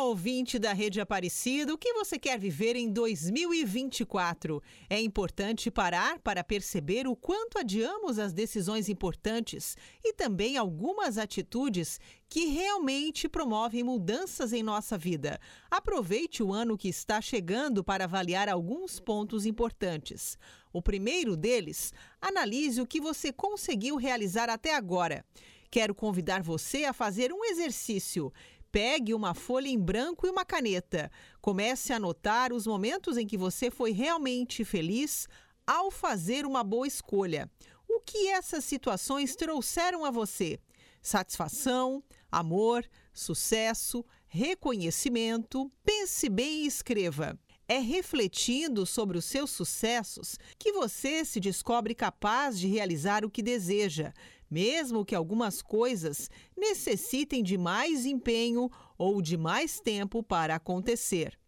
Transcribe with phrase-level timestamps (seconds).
[0.00, 4.62] Olá, ouvinte da Rede Aparecida, o que você quer viver em 2024?
[4.88, 12.00] É importante parar para perceber o quanto adiamos as decisões importantes e também algumas atitudes
[12.30, 15.38] que realmente promovem mudanças em nossa vida.
[15.70, 20.38] Aproveite o ano que está chegando para avaliar alguns pontos importantes.
[20.72, 21.92] O primeiro deles,
[22.22, 25.22] analise o que você conseguiu realizar até agora.
[25.70, 28.32] Quero convidar você a fazer um exercício.
[28.72, 31.10] Pegue uma folha em branco e uma caneta.
[31.40, 35.26] Comece a anotar os momentos em que você foi realmente feliz
[35.66, 37.50] ao fazer uma boa escolha.
[37.88, 40.60] O que essas situações trouxeram a você?
[41.02, 45.70] Satisfação, amor, sucesso, reconhecimento?
[45.84, 47.38] Pense bem e escreva.
[47.72, 53.40] É refletindo sobre os seus sucessos que você se descobre capaz de realizar o que
[53.40, 54.12] deseja,
[54.50, 61.38] mesmo que algumas coisas necessitem de mais empenho ou de mais tempo para acontecer.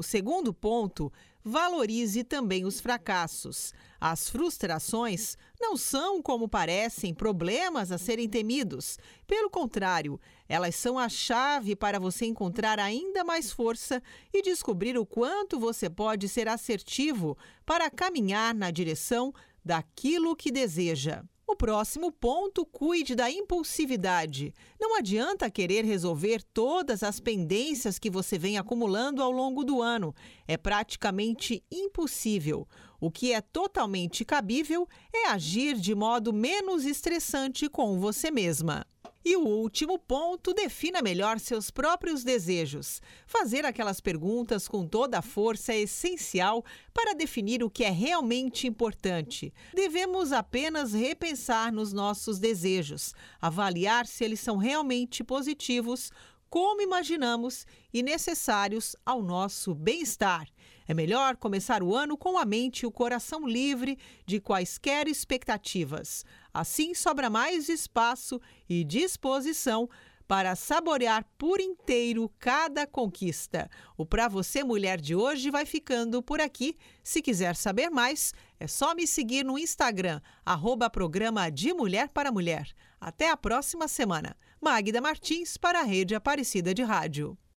[0.00, 1.12] O segundo ponto,
[1.44, 3.74] valorize também os fracassos.
[4.00, 8.98] As frustrações não são, como parecem, problemas a serem temidos.
[9.26, 15.04] Pelo contrário, elas são a chave para você encontrar ainda mais força e descobrir o
[15.04, 21.22] quanto você pode ser assertivo para caminhar na direção daquilo que deseja.
[21.50, 24.54] O próximo ponto, cuide da impulsividade.
[24.80, 30.14] Não adianta querer resolver todas as pendências que você vem acumulando ao longo do ano.
[30.46, 32.68] É praticamente impossível.
[33.00, 38.86] O que é totalmente cabível é agir de modo menos estressante com você mesma.
[39.22, 43.02] E o último ponto, defina melhor seus próprios desejos.
[43.26, 48.66] Fazer aquelas perguntas com toda a força é essencial para definir o que é realmente
[48.66, 49.52] importante.
[49.74, 56.10] Devemos apenas repensar nos nossos desejos, avaliar se eles são realmente positivos,
[56.50, 60.48] como imaginamos e necessários ao nosso bem-estar.
[60.88, 66.24] É melhor começar o ano com a mente e o coração livre de quaisquer expectativas.
[66.52, 69.88] Assim sobra mais espaço e disposição
[70.30, 73.68] para saborear por inteiro cada conquista.
[73.96, 76.76] O Pra Você Mulher de hoje vai ficando por aqui.
[77.02, 82.30] Se quiser saber mais, é só me seguir no Instagram, arroba programa de Mulher para
[82.30, 82.72] Mulher.
[83.00, 84.36] Até a próxima semana.
[84.60, 87.36] Magda Martins para a Rede Aparecida de Rádio.